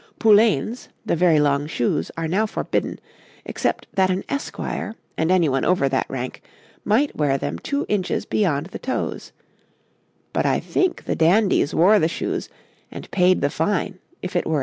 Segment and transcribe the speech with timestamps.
[0.19, 2.99] Poulaines, the very long shoes, are now forbidden,
[3.45, 6.41] except that an esquire and anyone over that rank
[6.83, 9.31] might wear them 2 inches beyond the toes;
[10.33, 12.49] but I think the dandies wore the shoes
[12.89, 14.59] and paid the fine if it were enforced.